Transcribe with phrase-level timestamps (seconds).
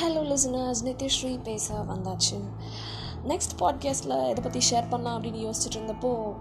[0.00, 2.38] Hello listeners Nithyasri பேச வந்தாச்சு.
[3.28, 6.32] Next பாட்காஸ்ட்டில் இதை பற்றி ஷேர் பண்ணலாம் அப்படின்னு யோசிச்சுட்டு இருந்தப்போ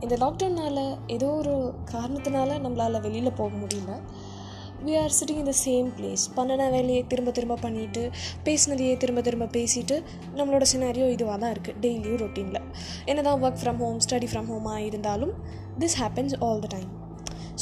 [0.00, 4.00] இந்த லாக்டவுனால் ஏதோ ஒரு காரணத்தினால நம்மளால் வெளியில் போக முடியல.
[4.84, 8.10] We are sitting in the same place பண்ணின வேலையை திரும்ப திரும்ப பண்ணிவிட்டு
[8.44, 10.02] பேசினதையே திரும்ப திரும்ப பேசிட்டு
[10.34, 12.62] நம்மளோட சினாரியோ இதுவாக தான் இருக்குது டெய்லியும் ரொட்டீனில்
[13.04, 15.34] என்ன தான் work from home study from ஹோமாக இருந்தாலும்
[15.78, 17.01] this happens all the time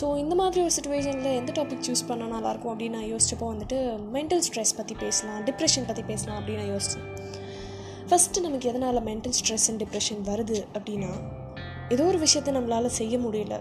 [0.00, 3.78] so இந்த மாதிரி ஒரு சுச்சுவேஷனில் எந்த டாபிக் சூஸ் பண்ணால் நல்லாயிருக்கும் அப்படின்னு நான் யோசிச்சப்போ வந்துட்டு
[4.12, 7.08] மென்டல் ஸ்ட்ரெஸ் பற்றி பேசலாம் டிப்ரெஷன் பற்றி பேசலாம் அப்படின்னு நான் யோசித்தேன்
[8.10, 11.10] ஃபஸ்ட்டு நமக்கு எதனால் மென்டல் ஸ்ட்ரெஸ் அண்ட் டிப்ரெஷன் வருது அப்படின்னா
[11.88, 13.60] ஏதோ ஒரு விஷயத்தை நம்மளால் செய்ய முடியல.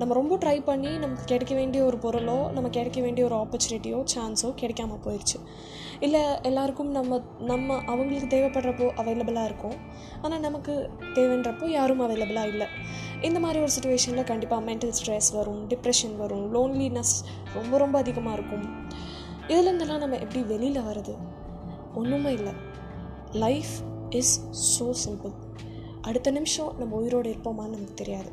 [0.00, 4.48] நம்ம ரொம்ப ட்ரை பண்ணி நமக்கு கிடைக்க வேண்டிய ஒரு பொருளோ நம்ம கிடைக்க வேண்டிய ஒரு ஆப்பர்ச்சுனிட்டியோ சான்ஸோ
[4.62, 5.38] கிடைக்காம போயிடுச்சு
[6.06, 7.18] இல்லை எல்லாருக்கும் நம்ம
[7.50, 9.76] நம்ம அவங்களுக்கு தேவைப்படுறப்போ அவைலபிளாக இருக்கும்.
[10.22, 10.72] ஆனால் நமக்கு
[11.18, 12.68] தேவைன்றப்போ யாரும் அவைலபிளாக இல்லை.
[13.28, 17.14] இந்த மாதிரி ஒரு சுச்சுவேஷனில் கண்டிப்பாக மென்டல் ஸ்ட்ரெஸ் வரும் டிப்ரெஷன் வரும் லோன்லினஸ்
[17.58, 18.66] ரொம்ப ரொம்ப அதிகமாக இருக்கும்.
[19.52, 21.14] இதுலேருந்தெல்லாம் நம்ம எப்படி வெளியில் வர்றது?
[22.00, 22.54] ஒன்றுமே இல்லை.
[23.44, 23.74] லைஃப்
[24.20, 24.34] இஸ்
[24.74, 25.34] ஸோ சிம்பிள்
[26.02, 28.30] அடுத்த நிமிஷம் நம்ம உயிரோடு இருப்போமான்னு நமக்கு தெரியாது.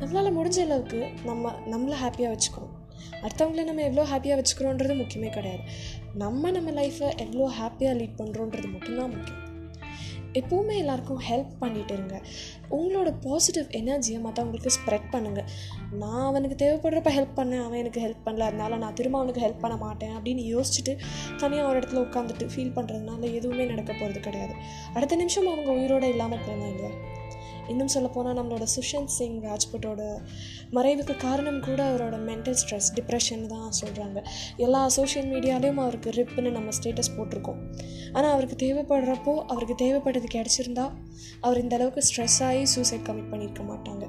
[0.00, 2.74] நம்மளால் முடிஞ்ச அளவுக்கு நம்ம நம்மளை ஹாப்பியாக வச்சுக்கணும்.
[3.22, 5.62] அடுத்தவங்கள நம்ம எவ்வளோ ஹாப்பியாக வச்சுக்கிறோன்றது முக்கியமே கிடையாது.
[6.14, 9.51] நம்ம நம்ம லைஃப்பை எவ்வளோ ஹாப்பியாக லீட் பண்ணுறோன்றது மட்டும்தான் முக்கியம்.
[10.32, 12.22] எப்போவுமே எல்லாருக்கும் ஹெல்ப் பண்ணிகிட்டு இருங்க.
[12.70, 15.48] உங்களோட பாசிட்டிவ் எனர்ஜியை மற்றவங்களுக்கு ஸ்ப்ரெட் பண்ணுங்கள்
[15.92, 19.76] நான் அவனுக்கு தேவைப்படுறப்ப ஹெல்ப் பண்ணேன் அவன் எனக்கு ஹெல்ப் பண்ணல அதனால நான் திரும்ப அவனுக்கு ஹெல்ப் பண்ண
[19.76, 20.98] மாட்டேன் அப்படின்னு யோசிச்சுட்டு
[21.36, 24.54] தனியாக ஒரு இடத்துல உட்காந்துட்டு ஃபீல் பண்ணுறதுனால எதுவுமே நடக்க போகிறது கிடையாது.
[24.94, 26.90] அடுத்த நிமிஷம் அவங்க உயிரோடு இல்லாமல் போனாங்க
[27.68, 30.02] இன்னும் சொல்லப்போனால் நம்மளோட சுஷாந்த் சிங் ராஜ்புட்டோட
[30.76, 34.18] மறைவுக்கு காரணம் கூட அவரோட மென்டல் ஸ்ட்ரெஸ் டிப்ரெஷன் தான் சொல்கிறாங்க
[34.56, 37.60] எல்லா சோஷியல் மீடியாலேயும் அவருக்கு ரிப்புன்னு நம்ம ஸ்டேட்டஸ் போட்டிருக்கோம்.
[38.12, 40.86] ஆனால் அவருக்கு தேவைப்படுறப்போ அவருக்கு தேவைப்பட்டது கிடச்சிருந்தா
[41.40, 44.04] அவர் இந்த அளவுக்கு ஸ்ட்ரெஸ் ஆகி சூசைட் கமிட் பண்ணியிருக்க மாட்டாங்க.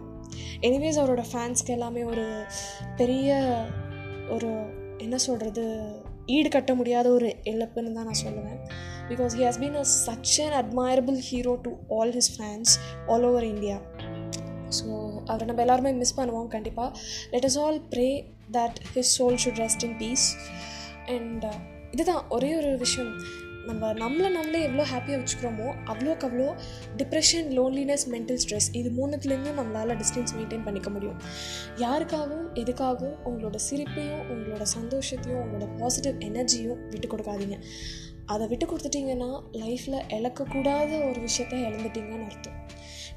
[0.67, 2.25] எனிவேஸ் அவரோட ஃபேன்ஸ்க்கு எல்லாமே ஒரு
[2.95, 3.37] பெரிய
[4.29, 4.49] ஒரு
[4.97, 5.63] என்ன சொல்கிறது
[6.25, 8.59] ஈடு கட்ட முடியாத ஒரு இழப்புன்னு தான் நான் சொல்லுவேன்.
[9.09, 12.73] Because he has been a, such an admirable hero to all his fans
[13.13, 13.77] all over India
[14.79, 14.87] so
[15.29, 16.89] அவரை நம்ம எல்லாருமே மிஸ் பண்ணுவோம் கண்டிப்பாக
[17.33, 18.09] let us all pray
[18.57, 20.27] that his soul should rest in peace
[21.15, 21.45] and
[21.95, 23.11] இதுதான் ஒரே ஒரு விஷயம்.
[23.67, 26.47] நம்ம நம்மளை நம்மளே எவ்வளோ ஹாப்பியாக வச்சுக்கிறோமோ அவ்வளோக்கு அவ்வளோ
[27.01, 31.19] டிப்ரெஷன் லோன்லினஸ் மென்டல் ஸ்ட்ரெஸ் இது மூணுத்துலேருந்தும் நம்மளால் டிஸ்டன்ஸ் மெயின்டைன் பண்ணிக்க முடியும்.
[31.83, 37.59] யாருக்காகவும் எதுக்காகவும் உங்களோட சிரிப்பையும் உங்களோட சந்தோஷத்தையும் உங்களோட பாசிட்டிவ் எனர்ஜியும் விட்டு கொடுக்காதீங்க.
[38.25, 42.57] அதை விட்டு கொடுத்துட்டிங்கன்னா லைஃப்பில் இழக்கக்கூடாத ஒரு விஷயத்த இழந்துட்டீங்கன்னு அர்த்தம்.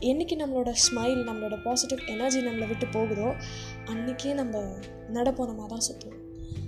[0.01, 3.35] என்றைக்கு நம்மளோட ஸ்மைல் நம்மளோட பாசிட்டிவ் எனர்ஜி நம்மளை விட்டு போகுதோ
[3.85, 4.59] அன்றைக்கே நம்ம
[5.13, 6.23] நடப்போனமாக தான் சுற்றுவோம்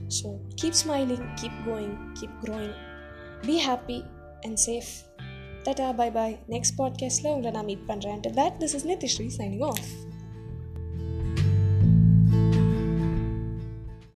[0.08, 0.28] so
[0.62, 2.76] keep smiling keep going keep growing
[3.40, 4.04] be happy
[4.40, 4.90] and safe
[5.62, 9.88] tata bye bye next பாட்காஸ்ட்டில் உங்களை நான் மீட் பண்ணுறேன் that this is Nithisri signing off